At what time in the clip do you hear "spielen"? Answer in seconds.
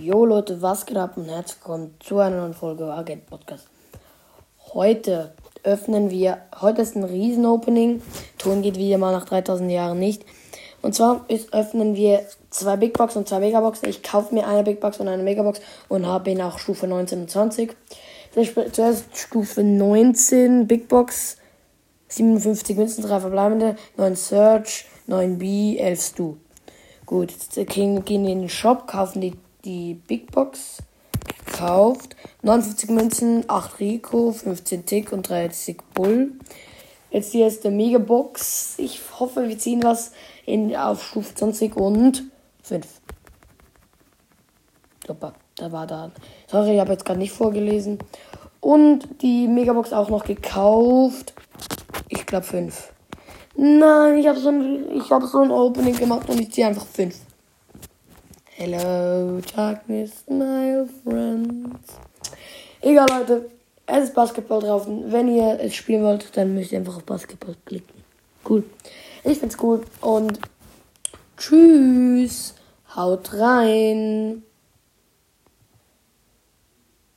65.74-66.02